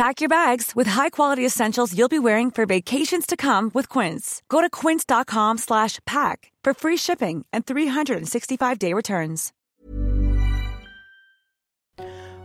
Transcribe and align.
Pack 0.00 0.22
your 0.22 0.30
bags 0.30 0.74
with 0.74 0.88
high-quality 0.88 1.44
essentials 1.44 1.94
you'll 1.94 2.08
be 2.08 2.18
wearing 2.18 2.50
for 2.50 2.64
vacations 2.64 3.26
to 3.26 3.36
come 3.36 3.70
with 3.74 3.86
Quince. 3.86 4.40
Go 4.48 4.62
to 4.62 4.70
quince.com 4.70 5.58
slash 5.58 5.98
pack 6.06 6.50
for 6.64 6.72
free 6.72 6.96
shipping 6.96 7.44
and 7.52 7.66
365-day 7.66 8.94
returns. 8.94 9.52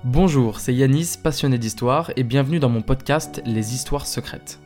Bonjour, 0.03 0.59
c'est 0.59 0.73
Yanis, 0.73 1.15
passionné 1.23 1.57
d'histoire, 1.57 2.11
et 2.17 2.23
bienvenue 2.23 2.59
dans 2.59 2.67
mon 2.67 2.81
podcast 2.81 3.41
Les 3.45 3.73
Histoires 3.73 4.05
secrètes. 4.05 4.59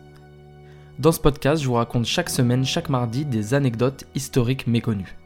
Dans 0.98 1.12
ce 1.12 1.20
podcast, 1.20 1.62
je 1.62 1.68
vous 1.68 1.76
raconte 1.76 2.06
chaque 2.06 2.32
semaine, 2.32 2.66
chaque 2.66 2.90
mardi, 2.90 3.24
des 3.24 3.54
anecdotes 3.54 4.06
historiques 4.16 4.66
méconnues. 4.66 5.19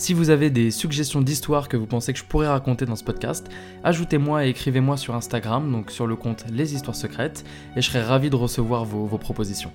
Si 0.00 0.14
vous 0.14 0.30
avez 0.30 0.48
des 0.48 0.70
suggestions 0.70 1.20
d'histoires 1.20 1.68
que 1.68 1.76
vous 1.76 1.84
pensez 1.84 2.14
que 2.14 2.18
je 2.18 2.24
pourrais 2.24 2.48
raconter 2.48 2.86
dans 2.86 2.96
ce 2.96 3.04
podcast, 3.04 3.46
ajoutez-moi 3.84 4.46
et 4.46 4.48
écrivez-moi 4.48 4.96
sur 4.96 5.14
Instagram, 5.14 5.70
donc 5.70 5.90
sur 5.90 6.06
le 6.06 6.16
compte 6.16 6.46
Les 6.50 6.74
Histoires 6.74 6.96
Secrètes, 6.96 7.44
et 7.76 7.82
je 7.82 7.86
serai 7.90 8.00
ravi 8.00 8.30
de 8.30 8.36
recevoir 8.36 8.86
vos, 8.86 9.04
vos 9.04 9.18
propositions. 9.18 9.70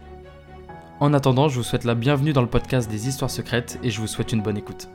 En 0.99 1.13
attendant, 1.13 1.47
je 1.47 1.57
vous 1.57 1.63
souhaite 1.63 1.83
la 1.83 1.93
bienvenue 1.93 2.33
dans 2.33 2.41
le 2.41 2.49
podcast 2.49 2.89
des 2.89 3.07
Histoires 3.07 3.29
Secrètes 3.29 3.77
et 3.83 3.91
je 3.91 4.01
vous 4.01 4.07
souhaite 4.07 4.33
une 4.33 4.41
bonne 4.41 4.57
écoute. 4.57 4.89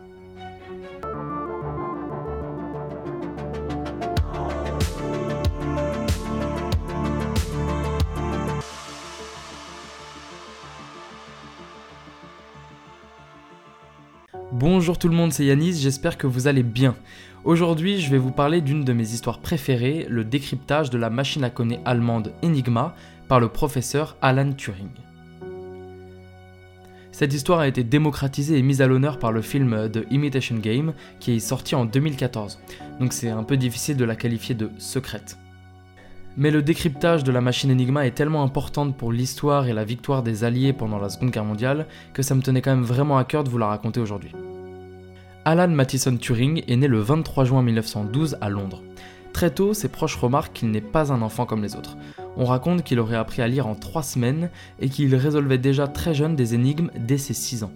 Bonjour 14.80 14.98
tout 14.98 15.10
le 15.10 15.14
monde, 15.14 15.30
c'est 15.30 15.44
Yanis, 15.44 15.74
j'espère 15.74 16.16
que 16.16 16.26
vous 16.26 16.46
allez 16.46 16.62
bien. 16.62 16.96
Aujourd'hui, 17.44 18.00
je 18.00 18.10
vais 18.10 18.16
vous 18.16 18.30
parler 18.30 18.62
d'une 18.62 18.82
de 18.82 18.94
mes 18.94 19.12
histoires 19.12 19.40
préférées, 19.40 20.06
le 20.08 20.24
décryptage 20.24 20.88
de 20.88 20.96
la 20.96 21.10
machine 21.10 21.44
à 21.44 21.50
connaître 21.50 21.82
allemande 21.84 22.32
Enigma 22.42 22.94
par 23.28 23.40
le 23.40 23.48
professeur 23.48 24.16
Alan 24.22 24.50
Turing. 24.54 24.88
Cette 27.12 27.34
histoire 27.34 27.58
a 27.58 27.68
été 27.68 27.84
démocratisée 27.84 28.56
et 28.56 28.62
mise 28.62 28.80
à 28.80 28.86
l'honneur 28.86 29.18
par 29.18 29.32
le 29.32 29.42
film 29.42 29.90
The 29.92 30.06
Imitation 30.10 30.56
Game 30.56 30.94
qui 31.18 31.32
est 31.32 31.40
sorti 31.40 31.74
en 31.74 31.84
2014, 31.84 32.58
donc 33.00 33.12
c'est 33.12 33.28
un 33.28 33.42
peu 33.42 33.58
difficile 33.58 33.98
de 33.98 34.06
la 34.06 34.16
qualifier 34.16 34.54
de 34.54 34.70
secrète. 34.78 35.36
Mais 36.38 36.50
le 36.50 36.62
décryptage 36.62 37.22
de 37.22 37.32
la 37.32 37.42
machine 37.42 37.70
Enigma 37.70 38.06
est 38.06 38.12
tellement 38.12 38.42
importante 38.42 38.96
pour 38.96 39.12
l'histoire 39.12 39.66
et 39.66 39.74
la 39.74 39.84
victoire 39.84 40.22
des 40.22 40.42
Alliés 40.42 40.72
pendant 40.72 40.98
la 40.98 41.10
Seconde 41.10 41.32
Guerre 41.32 41.44
mondiale 41.44 41.86
que 42.14 42.22
ça 42.22 42.34
me 42.34 42.40
tenait 42.40 42.62
quand 42.62 42.74
même 42.74 42.82
vraiment 42.82 43.18
à 43.18 43.24
cœur 43.24 43.44
de 43.44 43.50
vous 43.50 43.58
la 43.58 43.66
raconter 43.66 44.00
aujourd'hui. 44.00 44.32
Alan 45.46 45.68
Mathison 45.68 46.18
Turing 46.18 46.62
est 46.68 46.76
né 46.76 46.86
le 46.86 47.00
23 47.00 47.46
juin 47.46 47.62
1912 47.62 48.36
à 48.42 48.50
Londres. 48.50 48.82
Très 49.32 49.50
tôt, 49.50 49.72
ses 49.72 49.88
proches 49.88 50.16
remarquent 50.16 50.52
qu'il 50.52 50.70
n'est 50.70 50.82
pas 50.82 51.12
un 51.12 51.22
enfant 51.22 51.46
comme 51.46 51.62
les 51.62 51.76
autres. 51.76 51.96
On 52.36 52.44
raconte 52.44 52.84
qu'il 52.84 53.00
aurait 53.00 53.16
appris 53.16 53.40
à 53.40 53.48
lire 53.48 53.66
en 53.66 53.74
3 53.74 54.02
semaines 54.02 54.50
et 54.80 54.90
qu'il 54.90 55.14
résolvait 55.14 55.56
déjà 55.56 55.88
très 55.88 56.12
jeune 56.12 56.36
des 56.36 56.52
énigmes 56.52 56.90
dès 56.94 57.16
ses 57.16 57.32
6 57.32 57.64
ans. 57.64 57.72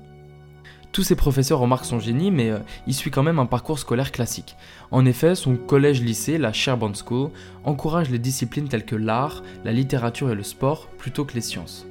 Tous 0.92 1.02
ses 1.02 1.16
professeurs 1.16 1.58
remarquent 1.58 1.86
son 1.86 2.00
génie, 2.00 2.30
mais 2.30 2.50
euh, 2.50 2.58
il 2.86 2.92
suit 2.92 3.10
quand 3.10 3.22
même 3.22 3.38
un 3.38 3.46
parcours 3.46 3.78
scolaire 3.78 4.12
classique. 4.12 4.56
En 4.90 5.06
effet, 5.06 5.34
son 5.34 5.56
collège-lycée, 5.56 6.36
la 6.36 6.52
Sherborne 6.52 6.94
School, 6.94 7.30
encourage 7.64 8.10
les 8.10 8.18
disciplines 8.18 8.68
telles 8.68 8.84
que 8.84 8.94
l'art, 8.94 9.42
la 9.64 9.72
littérature 9.72 10.30
et 10.30 10.36
le 10.36 10.42
sport 10.42 10.88
plutôt 10.98 11.24
que 11.24 11.34
les 11.34 11.40
sciences. 11.40 11.86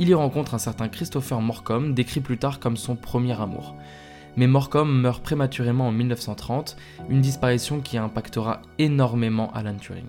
Il 0.00 0.08
y 0.08 0.14
rencontre 0.14 0.54
un 0.54 0.58
certain 0.58 0.88
Christopher 0.88 1.42
Morcom, 1.42 1.92
décrit 1.92 2.20
plus 2.20 2.38
tard 2.38 2.58
comme 2.58 2.78
son 2.78 2.96
premier 2.96 3.38
amour. 3.38 3.74
Mais 4.34 4.46
Morcom 4.46 4.90
meurt 4.90 5.22
prématurément 5.22 5.88
en 5.88 5.92
1930, 5.92 6.78
une 7.10 7.20
disparition 7.20 7.80
qui 7.80 7.98
impactera 7.98 8.62
énormément 8.78 9.52
Alan 9.52 9.74
Turing. 9.74 10.08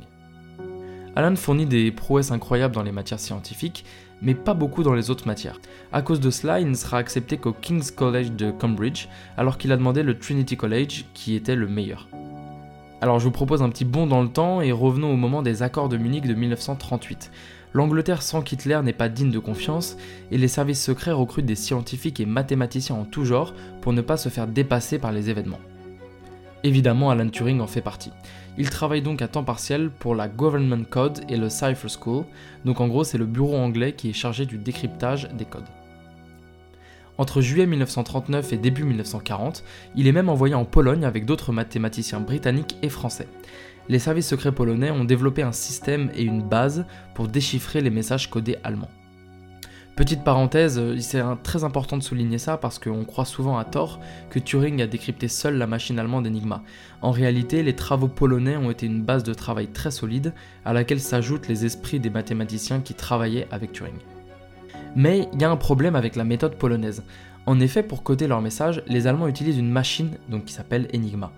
Alan 1.18 1.35
fournit 1.35 1.66
des 1.66 1.91
prouesses 1.91 2.31
incroyables 2.31 2.74
dans 2.74 2.84
les 2.84 2.94
matières 2.94 3.19
scientifiques, 3.19 3.84
mais 4.22 4.34
pas 4.34 4.53
beaucoup 4.53 4.84
dans 4.84 4.94
les 4.94 5.09
autres 5.09 5.28
matières. 5.28 5.59
À 5.91 6.02
cause 6.02 6.22
de 6.22 6.29
cela, 6.29 6.62
il 6.62 6.69
ne 6.69 6.75
sera 6.75 6.97
accepté 6.97 7.35
qu'au 7.35 7.52
King's 7.52 7.91
College 7.91 8.31
de 8.31 8.50
Cambridge, 8.50 9.09
alors 9.35 9.58
qu'il 9.58 9.73
a 9.73 9.78
demandé 9.78 10.03
le 10.03 10.18
Trinity 10.18 10.56
College, 10.56 11.03
qui 11.13 11.35
était 11.35 11.58
le 11.58 11.68
meilleur. 11.68 12.08
Alors 13.02 13.19
je 13.19 13.25
vous 13.25 13.31
propose 13.31 13.63
un 13.63 13.69
petit 13.69 13.84
bond 13.84 14.06
dans 14.06 14.22
le 14.22 14.29
temps 14.29 14.62
et 14.62 14.72
revenons 14.72 15.12
au 15.12 15.18
moment 15.18 15.41
des 15.41 15.63
accords 15.63 15.90
de 15.90 15.97
Munich 15.97 16.28
de 16.28 16.35
1938. 16.35 17.31
L'Angleterre 17.74 18.22
sans 18.22 18.44
Hitler 18.44 18.80
n'est 18.84 18.92
pas 18.92 19.08
digne 19.08 19.32
de 19.32 19.40
confiance 19.40 19.96
et 20.30 20.38
les 20.38 20.50
services 20.50 20.84
secrets 20.84 21.12
recrutent 21.12 21.46
des 21.46 21.56
scientifiques 21.56 22.20
et 22.20 22.26
mathématiciens 22.26 22.96
en 22.96 23.06
tout 23.06 23.24
genre 23.24 23.54
pour 23.82 23.94
ne 23.94 24.02
pas 24.02 24.18
se 24.18 24.30
faire 24.30 24.48
dépasser 24.48 25.00
par 25.00 25.12
les 25.12 25.30
événements. 25.30 25.59
Évidemment, 26.64 27.09
Alan 27.09 27.30
Turing 27.30 27.62
en 27.62 27.68
fait 27.68 27.82
partie. 27.82 28.12
Il 28.58 28.70
travaille 28.70 29.02
donc 29.02 29.22
à 29.22 29.28
temps 29.28 29.44
partiel 29.44 29.90
pour 29.90 30.16
la 30.16 30.28
Government 30.28 30.84
Code 30.88 31.22
et 31.30 31.38
le 31.38 31.50
Cipher 31.50 31.88
School, 31.88 32.26
donc 32.66 32.82
en 32.82 32.88
gros 32.88 33.04
c'est 33.04 33.18
le 33.18 33.26
bureau 33.26 33.56
anglais 33.56 33.94
qui 33.94 34.09
est 34.09 34.14
chargé 34.14 34.46
du 34.46 34.58
décryptage 34.58 35.30
des 35.34 35.46
codes. 35.46 35.64
Entre 37.22 37.40
juillet 37.40 37.68
1939 37.68 38.52
et 38.52 38.58
début 38.58 38.84
1940, 38.84 39.64
il 39.96 40.08
est 40.08 40.12
même 40.12 40.28
envoyé 40.28 40.56
en 40.56 40.66
Pologne 40.66 41.06
avec 41.06 41.26
d'autres 41.26 41.52
mathématiciens 41.52 42.20
britanniques 42.20 42.78
et 42.82 42.90
français. 42.90 43.28
Les 43.90 44.00
services 44.00 44.30
secrets 44.30 44.52
polonais 44.52 44.90
ont 44.90 45.04
développé 45.04 45.44
un 45.44 45.52
système 45.52 46.09
et 46.16 46.24
une 46.24 46.42
base 46.42 46.84
pour 47.14 47.28
déchiffrer 47.28 47.82
les 47.82 47.92
messages 47.92 48.28
codés 48.28 48.58
allemands. 48.64 48.90
Petite 49.96 50.24
parenthèse, 50.24 50.80
euh, 50.80 50.98
c'est 51.00 51.22
très 51.44 51.64
important 51.64 51.96
de 51.96 52.02
souligner 52.02 52.40
ça 52.40 52.58
parce 52.58 52.80
qu'on 52.80 53.06
croit 53.06 53.26
souvent 53.26 53.59
à 53.59 53.66
tort 53.66 54.00
que 54.32 54.40
Turing 54.40 54.82
a 54.82 54.88
décrypté 54.88 55.28
seul 55.28 55.59
la 55.59 55.67
machine 55.67 56.00
allemande 56.00 56.26
Enigma. 56.26 56.64
En 57.03 57.12
réalité, 57.12 57.62
les 57.62 57.76
travaux 57.76 58.08
polonais 58.08 58.58
ont 58.58 58.72
été 58.72 58.88
une 58.88 59.03
base 59.03 59.22
de 59.22 59.35
travail 59.35 59.67
très 59.67 59.91
solide 59.91 60.34
à 60.66 60.74
laquelle 60.74 61.00
s'ajoutent 61.00 61.47
les 61.47 61.66
esprits 61.66 62.00
des 62.00 62.09
mathématiciens 62.09 62.79
qui 62.79 62.96
travaillaient 62.96 63.47
avec 63.52 63.74
Turing. 63.74 64.00
Mais 64.95 65.28
il 65.33 65.41
y 65.41 65.45
a 65.45 65.51
un 65.51 65.57
problème 65.57 65.95
avec 65.95 66.16
la 66.16 66.23
méthode 66.23 66.55
polonaise. 66.55 67.03
En 67.45 67.59
effet, 67.59 67.83
pour 67.83 68.03
coder 68.03 68.28
leurs 68.28 68.41
messages, 68.41 68.83
les 68.87 69.07
Allemands 69.07 69.28
utilisent 69.28 69.57
une 69.57 69.72
machine 69.72 70.11
donc, 70.29 70.45
qui 70.45 70.53
s'appelle 70.53 70.87
Enigma. 70.93 71.31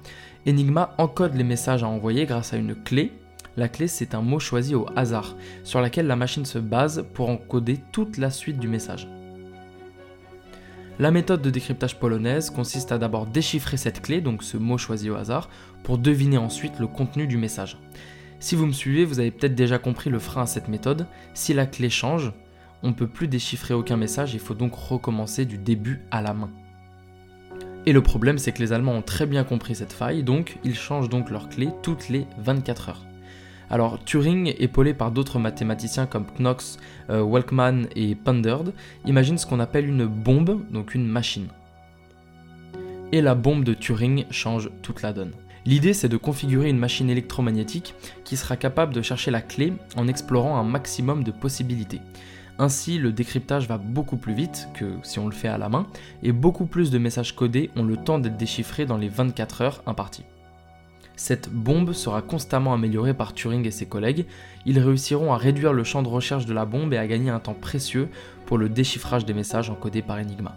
Enigma 0.47 0.93
encode 0.97 1.35
les 1.35 1.43
messages 1.43 1.83
à 1.83 1.87
envoyer 1.87 2.25
grâce 2.25 2.53
à 2.53 2.57
une 2.57 2.75
clé 2.75 3.13
la 3.55 3.69
clé, 3.69 3.87
c'est 3.87 4.15
un 4.15 4.21
mot 4.21 4.39
choisi 4.39 4.73
au 4.73 4.87
hasard, 4.95 5.35
sur 5.63 5.79
laquelle 5.79 6.07
la 6.07 6.15
machine 6.15 6.45
se 6.45 6.57
base 6.57 7.05
pour 7.13 7.29
encoder 7.29 7.79
toute 7.91 8.17
la 8.17 8.31
suite 8.31 8.57
du 8.57 8.67
message. 8.67 9.07
La 10.97 11.11
méthode 11.11 11.41
de 11.41 11.51
décryptage 11.51 11.99
polonaise 11.99 12.49
consiste 12.49 12.91
à 12.91 12.97
d'abord 12.97 13.27
déchiffrer 13.27 13.77
cette 13.77 14.01
clé, 14.01 14.21
donc 14.21 14.43
ce 14.43 14.57
mot 14.57 14.79
choisi 14.79 15.09
au 15.09 15.15
hasard, 15.15 15.49
pour 15.83 15.99
deviner 15.99 16.37
ensuite 16.37 16.79
le 16.79 16.87
contenu 16.87 17.27
du 17.27 17.37
message. 17.37 17.77
Si 18.39 18.55
vous 18.55 18.65
me 18.65 18.71
suivez, 18.71 19.05
vous 19.05 19.19
avez 19.19 19.31
peut-être 19.31 19.55
déjà 19.55 19.77
compris 19.77 20.09
le 20.09 20.19
frein 20.19 20.43
à 20.43 20.47
cette 20.47 20.67
méthode. 20.67 21.07
Si 21.33 21.53
la 21.53 21.65
clé 21.65 21.89
change, 21.89 22.33
on 22.83 22.89
ne 22.89 22.93
peut 22.93 23.07
plus 23.07 23.27
déchiffrer 23.27 23.73
aucun 23.73 23.97
message, 23.97 24.33
il 24.33 24.39
faut 24.39 24.53
donc 24.53 24.75
recommencer 24.75 25.45
du 25.45 25.57
début 25.57 26.01
à 26.11 26.21
la 26.21 26.33
main. 26.33 26.51
Et 27.85 27.93
le 27.93 28.01
problème, 28.01 28.37
c'est 28.37 28.51
que 28.51 28.59
les 28.59 28.71
Allemands 28.71 28.93
ont 28.93 29.01
très 29.01 29.25
bien 29.25 29.43
compris 29.43 29.75
cette 29.75 29.91
faille, 29.91 30.23
donc 30.23 30.57
ils 30.63 30.75
changent 30.75 31.09
donc 31.09 31.29
leur 31.29 31.49
clé 31.49 31.69
toutes 31.81 32.09
les 32.09 32.27
24 32.37 32.89
heures. 32.89 33.05
Alors 33.69 34.03
Turing, 34.03 34.53
épaulé 34.59 34.93
par 34.93 35.11
d'autres 35.11 35.39
mathématiciens 35.39 36.05
comme 36.05 36.25
Knox, 36.37 36.77
euh, 37.09 37.21
Walkman 37.21 37.87
et 37.95 38.15
Panderd, 38.15 38.73
imagine 39.05 39.37
ce 39.37 39.45
qu'on 39.45 39.59
appelle 39.59 39.87
une 39.87 40.05
bombe, 40.05 40.61
donc 40.69 40.93
une 40.93 41.07
machine. 41.07 41.47
Et 43.11 43.21
la 43.21 43.35
bombe 43.35 43.63
de 43.63 43.73
Turing 43.73 44.25
change 44.29 44.69
toute 44.81 45.01
la 45.01 45.13
donne. 45.13 45.31
L'idée 45.65 45.93
c'est 45.93 46.09
de 46.09 46.17
configurer 46.17 46.69
une 46.69 46.77
machine 46.77 47.09
électromagnétique 47.09 47.95
qui 48.25 48.37
sera 48.37 48.57
capable 48.57 48.93
de 48.93 49.01
chercher 49.01 49.31
la 49.31 49.41
clé 49.41 49.73
en 49.95 50.07
explorant 50.07 50.57
un 50.57 50.63
maximum 50.63 51.23
de 51.23 51.31
possibilités. 51.31 52.01
Ainsi, 52.59 52.99
le 52.99 53.11
décryptage 53.11 53.67
va 53.67 53.77
beaucoup 53.77 54.17
plus 54.17 54.33
vite 54.33 54.69
que 54.73 54.85
si 55.01 55.19
on 55.19 55.25
le 55.25 55.33
fait 55.33 55.47
à 55.47 55.57
la 55.57 55.69
main, 55.69 55.87
et 56.21 56.31
beaucoup 56.31 56.65
plus 56.65 56.91
de 56.91 56.97
messages 56.97 57.35
codés 57.35 57.71
ont 57.75 57.83
le 57.83 57.97
temps 57.97 58.19
d'être 58.19 58.37
déchiffrés 58.37 58.85
dans 58.85 58.97
les 58.97 59.09
24 59.09 59.61
heures 59.61 59.83
imparties. 59.87 60.25
Cette 61.15 61.49
bombe 61.49 61.93
sera 61.93 62.21
constamment 62.21 62.73
améliorée 62.73 63.13
par 63.13 63.33
Turing 63.33 63.65
et 63.67 63.71
ses 63.71 63.85
collègues. 63.85 64.25
Ils 64.65 64.79
réussiront 64.79 65.33
à 65.33 65.37
réduire 65.37 65.73
le 65.73 65.83
champ 65.83 66.01
de 66.01 66.07
recherche 66.07 66.45
de 66.45 66.53
la 66.53 66.65
bombe 66.65 66.93
et 66.93 66.97
à 66.97 67.07
gagner 67.07 67.29
un 67.29 67.39
temps 67.39 67.53
précieux 67.53 68.09
pour 68.45 68.57
le 68.57 68.69
déchiffrage 68.69 69.25
des 69.25 69.33
messages 69.33 69.69
encodés 69.69 70.01
par 70.01 70.17
Enigma. 70.17 70.55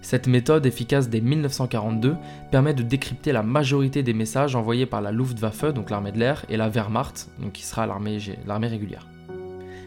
Cette 0.00 0.26
méthode, 0.26 0.66
efficace 0.66 1.08
dès 1.08 1.20
1942, 1.20 2.16
permet 2.50 2.74
de 2.74 2.82
décrypter 2.82 3.32
la 3.32 3.42
majorité 3.42 4.02
des 4.02 4.12
messages 4.12 4.54
envoyés 4.54 4.86
par 4.86 5.00
la 5.00 5.12
Luftwaffe, 5.12 5.72
donc 5.72 5.88
l'armée 5.88 6.12
de 6.12 6.18
l'air, 6.18 6.44
et 6.50 6.58
la 6.58 6.68
Wehrmacht, 6.68 7.30
qui 7.54 7.64
sera 7.64 7.86
l'armée 7.86 8.66
régulière. 8.66 9.06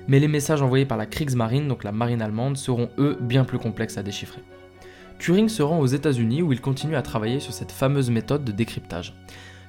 Mais 0.07 0.19
les 0.19 0.27
messages 0.27 0.61
envoyés 0.61 0.85
par 0.85 0.97
la 0.97 1.05
Kriegsmarine, 1.05 1.67
donc 1.67 1.83
la 1.83 1.91
marine 1.91 2.21
allemande, 2.21 2.57
seront 2.57 2.89
eux 2.97 3.17
bien 3.19 3.43
plus 3.43 3.59
complexes 3.59 3.97
à 3.97 4.03
déchiffrer. 4.03 4.41
Turing 5.19 5.49
se 5.49 5.63
rend 5.63 5.79
aux 5.79 5.87
États-Unis 5.87 6.41
où 6.41 6.53
il 6.53 6.61
continue 6.61 6.95
à 6.95 7.01
travailler 7.01 7.39
sur 7.39 7.53
cette 7.53 7.71
fameuse 7.71 8.09
méthode 8.09 8.45
de 8.45 8.51
décryptage. 8.51 9.13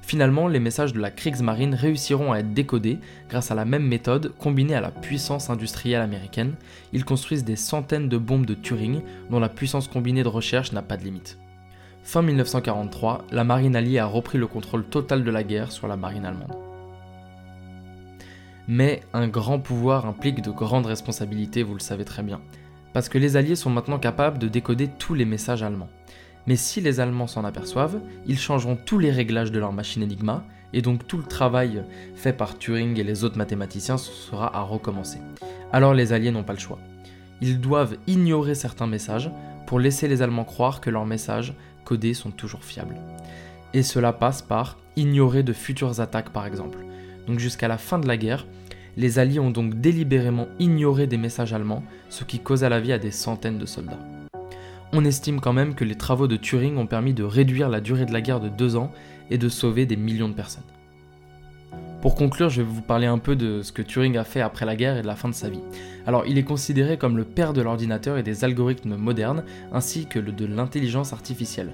Finalement, 0.02 0.48
les 0.48 0.60
messages 0.60 0.92
de 0.92 1.00
la 1.00 1.10
Kriegsmarine 1.10 1.74
réussiront 1.74 2.32
à 2.32 2.38
être 2.38 2.54
décodés 2.54 2.98
grâce 3.28 3.50
à 3.50 3.54
la 3.54 3.64
même 3.64 3.86
méthode 3.86 4.32
combinée 4.38 4.74
à 4.74 4.80
la 4.80 4.90
puissance 4.90 5.50
industrielle 5.50 6.00
américaine. 6.00 6.54
Ils 6.92 7.04
construisent 7.04 7.44
des 7.44 7.56
centaines 7.56 8.08
de 8.08 8.16
bombes 8.16 8.46
de 8.46 8.54
Turing 8.54 9.02
dont 9.30 9.40
la 9.40 9.50
puissance 9.50 9.88
combinée 9.88 10.22
de 10.22 10.28
recherche 10.28 10.72
n'a 10.72 10.82
pas 10.82 10.96
de 10.96 11.04
limite. 11.04 11.38
Fin 12.04 12.22
1943, 12.22 13.26
la 13.32 13.44
marine 13.44 13.76
alliée 13.76 13.98
a 13.98 14.06
repris 14.06 14.38
le 14.38 14.46
contrôle 14.46 14.84
total 14.84 15.24
de 15.24 15.30
la 15.30 15.42
guerre 15.42 15.72
sur 15.72 15.88
la 15.88 15.96
marine 15.96 16.24
allemande. 16.24 16.67
Mais 18.68 19.00
un 19.14 19.28
grand 19.28 19.58
pouvoir 19.58 20.04
implique 20.04 20.42
de 20.42 20.50
grandes 20.50 20.84
responsabilités, 20.84 21.62
vous 21.62 21.72
le 21.72 21.80
savez 21.80 22.04
très 22.04 22.22
bien. 22.22 22.42
Parce 22.92 23.08
que 23.08 23.16
les 23.16 23.36
Alliés 23.36 23.56
sont 23.56 23.70
maintenant 23.70 23.98
capables 23.98 24.38
de 24.38 24.46
décoder 24.46 24.88
tous 24.98 25.14
les 25.14 25.24
messages 25.24 25.62
allemands. 25.62 25.88
Mais 26.46 26.56
si 26.56 26.82
les 26.82 27.00
Allemands 27.00 27.26
s'en 27.26 27.44
aperçoivent, 27.44 28.00
ils 28.26 28.38
changeront 28.38 28.76
tous 28.76 28.98
les 28.98 29.10
réglages 29.10 29.52
de 29.52 29.58
leur 29.58 29.72
machine 29.72 30.02
Enigma, 30.02 30.44
et 30.74 30.82
donc 30.82 31.06
tout 31.06 31.16
le 31.16 31.22
travail 31.22 31.82
fait 32.14 32.34
par 32.34 32.58
Turing 32.58 32.98
et 32.98 33.04
les 33.04 33.24
autres 33.24 33.38
mathématiciens 33.38 33.96
sera 33.96 34.54
à 34.54 34.60
recommencer. 34.60 35.18
Alors 35.72 35.94
les 35.94 36.12
Alliés 36.12 36.30
n'ont 36.30 36.44
pas 36.44 36.52
le 36.52 36.58
choix. 36.58 36.78
Ils 37.40 37.60
doivent 37.60 37.96
ignorer 38.06 38.54
certains 38.54 38.86
messages 38.86 39.30
pour 39.66 39.80
laisser 39.80 40.08
les 40.08 40.20
Allemands 40.20 40.44
croire 40.44 40.82
que 40.82 40.90
leurs 40.90 41.06
messages 41.06 41.54
codés 41.84 42.14
sont 42.14 42.30
toujours 42.30 42.64
fiables. 42.64 42.96
Et 43.72 43.82
cela 43.82 44.12
passe 44.12 44.42
par 44.42 44.76
ignorer 44.96 45.42
de 45.42 45.54
futures 45.54 46.00
attaques 46.00 46.30
par 46.30 46.46
exemple. 46.46 46.78
Donc 47.28 47.38
jusqu'à 47.38 47.68
la 47.68 47.78
fin 47.78 48.00
de 48.00 48.08
la 48.08 48.16
guerre, 48.16 48.46
les 48.96 49.20
Alliés 49.20 49.38
ont 49.38 49.50
donc 49.50 49.80
délibérément 49.80 50.48
ignoré 50.58 51.06
des 51.06 51.18
messages 51.18 51.52
allemands, 51.52 51.84
ce 52.08 52.24
qui 52.24 52.40
causa 52.40 52.68
la 52.68 52.80
vie 52.80 52.92
à 52.92 52.98
des 52.98 53.12
centaines 53.12 53.58
de 53.58 53.66
soldats 53.66 54.00
on 54.92 55.04
estime 55.04 55.40
quand 55.40 55.52
même 55.52 55.74
que 55.74 55.84
les 55.84 55.94
travaux 55.94 56.28
de 56.28 56.36
Turing 56.36 56.76
ont 56.78 56.86
permis 56.86 57.12
de 57.12 57.22
réduire 57.22 57.68
la 57.68 57.80
durée 57.80 58.06
de 58.06 58.12
la 58.12 58.20
guerre 58.20 58.40
de 58.40 58.48
deux 58.48 58.76
ans 58.76 58.90
et 59.30 59.38
de 59.38 59.48
sauver 59.48 59.86
des 59.86 59.96
millions 59.96 60.28
de 60.28 60.34
personnes. 60.34 60.64
Pour 62.00 62.14
conclure, 62.14 62.48
je 62.48 62.62
vais 62.62 62.68
vous 62.68 62.80
parler 62.80 63.06
un 63.06 63.18
peu 63.18 63.34
de 63.34 63.60
ce 63.62 63.72
que 63.72 63.82
Turing 63.82 64.16
a 64.16 64.24
fait 64.24 64.40
après 64.40 64.64
la 64.64 64.76
guerre 64.76 64.96
et 64.96 65.02
de 65.02 65.06
la 65.06 65.16
fin 65.16 65.28
de 65.28 65.34
sa 65.34 65.50
vie. 65.50 65.60
Alors, 66.06 66.24
il 66.26 66.38
est 66.38 66.44
considéré 66.44 66.96
comme 66.96 67.16
le 67.16 67.24
père 67.24 67.52
de 67.52 67.60
l'ordinateur 67.60 68.16
et 68.16 68.22
des 68.22 68.44
algorithmes 68.44 68.96
modernes, 68.96 69.42
ainsi 69.72 70.06
que 70.06 70.20
de 70.20 70.46
l'intelligence 70.46 71.12
artificielle. 71.12 71.72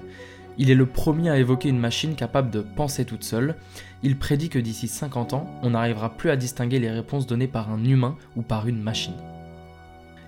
Il 0.57 0.69
est 0.69 0.75
le 0.75 0.85
premier 0.85 1.29
à 1.29 1.37
évoquer 1.37 1.69
une 1.69 1.79
machine 1.79 2.15
capable 2.15 2.49
de 2.49 2.61
penser 2.61 3.03
toute 3.03 3.23
seule. 3.23 3.55
Il 4.03 4.17
prédit 4.17 4.49
que 4.49 4.59
d'ici 4.59 4.87
50 4.87 5.33
ans, 5.33 5.49
on 5.63 5.71
n'arrivera 5.71 6.15
plus 6.15 6.29
à 6.29 6.37
distinguer 6.37 6.79
les 6.79 6.89
réponses 6.89 7.27
données 7.27 7.47
par 7.47 7.71
un 7.71 7.83
humain 7.83 8.15
ou 8.35 8.41
par 8.41 8.67
une 8.67 8.81
machine. 8.81 9.15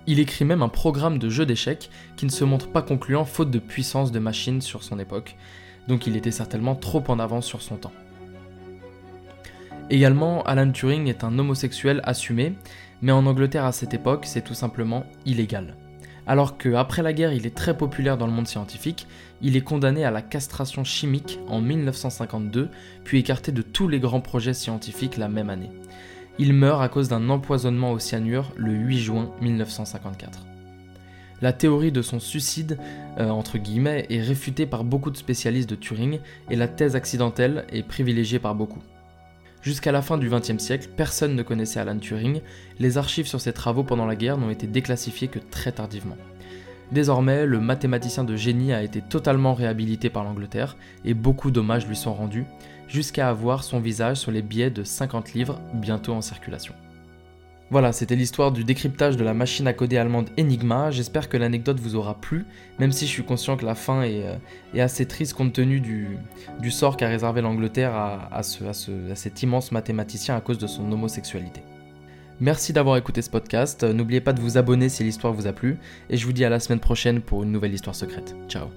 Il 0.05 0.19
écrit 0.19 0.45
même 0.45 0.61
un 0.61 0.69
programme 0.69 1.19
de 1.19 1.29
jeu 1.29 1.45
d'échecs 1.45 1.89
qui 2.15 2.25
ne 2.25 2.31
se 2.31 2.43
montre 2.43 2.71
pas 2.71 2.81
concluant 2.81 3.25
faute 3.25 3.51
de 3.51 3.59
puissance 3.59 4.11
de 4.11 4.19
machine 4.19 4.61
sur 4.61 4.83
son 4.83 4.99
époque, 4.99 5.35
donc 5.87 6.07
il 6.07 6.15
était 6.15 6.31
certainement 6.31 6.75
trop 6.75 7.03
en 7.07 7.19
avance 7.19 7.45
sur 7.45 7.61
son 7.61 7.75
temps. 7.75 7.93
Également, 9.89 10.43
Alan 10.43 10.71
Turing 10.71 11.07
est 11.07 11.23
un 11.23 11.37
homosexuel 11.39 12.01
assumé, 12.03 12.53
mais 13.01 13.11
en 13.11 13.25
Angleterre 13.25 13.65
à 13.65 13.71
cette 13.71 13.93
époque, 13.93 14.25
c'est 14.25 14.43
tout 14.43 14.53
simplement 14.53 15.05
illégal. 15.25 15.75
Alors 16.27 16.57
qu'après 16.57 17.01
la 17.01 17.13
guerre, 17.13 17.31
il 17.31 17.45
est 17.45 17.55
très 17.55 17.77
populaire 17.77 18.17
dans 18.17 18.27
le 18.27 18.33
monde 18.33 18.49
scientifique, 18.49 19.07
il 19.41 19.55
est 19.55 19.61
condamné 19.61 20.03
à 20.03 20.11
la 20.11 20.21
castration 20.21 20.83
chimique 20.83 21.39
en 21.47 21.61
1952, 21.61 22.67
puis 23.05 23.19
écarté 23.19 23.53
de 23.53 23.61
tous 23.61 23.87
les 23.87 24.01
grands 24.01 24.19
projets 24.19 24.53
scientifiques 24.53 25.15
la 25.15 25.29
même 25.29 25.49
année. 25.49 25.71
Il 26.37 26.53
meurt 26.53 26.81
à 26.81 26.89
cause 26.89 27.07
d'un 27.07 27.29
empoisonnement 27.29 27.93
au 27.93 27.99
cyanure 27.99 28.51
le 28.57 28.73
8 28.73 28.99
juin 28.99 29.31
1954. 29.41 30.45
La 31.41 31.53
théorie 31.53 31.93
de 31.93 32.01
son 32.01 32.19
suicide, 32.19 32.77
euh, 33.19 33.29
entre 33.29 33.57
guillemets, 33.57 34.05
est 34.09 34.21
réfutée 34.21 34.65
par 34.65 34.83
beaucoup 34.83 35.11
de 35.11 35.17
spécialistes 35.17 35.69
de 35.69 35.75
Turing 35.75 36.19
et 36.49 36.55
la 36.57 36.67
thèse 36.67 36.95
accidentelle 36.95 37.65
est 37.71 37.83
privilégiée 37.83 38.39
par 38.39 38.53
beaucoup. 38.53 38.81
Jusqu'à 39.61 39.91
la 39.91 40.01
fin 40.01 40.17
du 40.17 40.29
XXe 40.29 40.59
siècle, 40.59 40.89
personne 40.95 41.35
ne 41.35 41.43
connaissait 41.43 41.79
Alan 41.79 41.97
Turing, 41.97 42.41
les 42.79 42.97
archives 42.97 43.27
sur 43.27 43.41
ses 43.41 43.53
travaux 43.53 43.83
pendant 43.83 44.05
la 44.05 44.15
guerre 44.15 44.37
n'ont 44.37 44.49
été 44.49 44.67
déclassifiées 44.67 45.27
que 45.27 45.39
très 45.39 45.71
tardivement. 45.71 46.17
Désormais, 46.91 47.45
le 47.45 47.59
mathématicien 47.59 48.23
de 48.23 48.35
génie 48.35 48.71
a 48.71 48.81
été 48.81 49.01
totalement 49.01 49.53
réhabilité 49.53 50.09
par 50.09 50.23
l'Angleterre 50.23 50.77
et 51.03 51.13
beaucoup 51.13 51.51
d'hommages 51.51 51.87
lui 51.87 51.97
sont 51.97 52.13
rendus, 52.13 52.45
jusqu'à 52.87 53.29
avoir 53.29 53.63
son 53.63 53.79
visage 53.79 54.17
sur 54.17 54.31
les 54.31 54.41
billets 54.41 54.69
de 54.69 54.83
50 54.83 55.33
livres 55.33 55.59
bientôt 55.73 56.13
en 56.13 56.21
circulation. 56.21 56.73
Voilà, 57.69 57.91
c'était 57.91 58.15
l'histoire 58.15 58.53
du 58.53 58.63
décryptage 58.63 59.17
de 59.17 59.23
la 59.25 59.33
machine 59.33 59.67
à 59.67 59.73
coder 59.73 59.97
allemande 59.97 60.29
Enigma. 60.39 60.89
J'espère 60.89 61.27
que 61.27 61.35
l'anecdote 61.35 61.79
vous 61.79 61.95
aura 61.95 62.15
plu, 62.15 62.45
même 62.79 62.93
si 62.93 63.05
je 63.05 63.11
suis 63.11 63.23
conscient 63.23 63.57
que 63.57 63.65
la 63.65 63.75
fin 63.75 64.03
est, 64.03 64.23
euh, 64.23 64.83
assez 64.83 65.05
triste 65.05 65.33
compte 65.33 65.51
tenu 65.51 65.81
du, 65.81 66.17
sort 66.71 66.95
qu'a 66.95 67.09
réservé 67.09 67.41
l'Angleterre 67.41 67.93
à 67.93 68.41
cet 68.43 69.43
immense 69.43 69.71
mathématicien 69.71 70.35
à 70.35 70.41
cause 70.41 70.57
de 70.57 70.67
son 70.67 70.89
homosexualité. 70.91 71.61
Merci 72.39 72.71
d'avoir 72.71 72.97
écouté 72.97 73.21
ce 73.21 73.29
podcast. 73.29 73.83
N'oubliez 73.83 74.21
pas 74.21 74.33
de 74.33 74.39
vous 74.39 74.57
abonner 74.57 74.89
si 74.89 75.03
l'histoire 75.03 75.33
vous 75.33 75.47
a 75.47 75.53
plu. 75.53 75.77
Et 76.09 76.17
je 76.17 76.25
vous 76.25 76.33
dis 76.33 76.45
à 76.45 76.49
la 76.49 76.59
semaine 76.59 76.79
prochaine 76.79 77.21
pour 77.21 77.43
une 77.43 77.51
nouvelle 77.51 77.73
histoire 77.73 77.95
secrète. 77.95 78.35
Ciao 78.47 78.67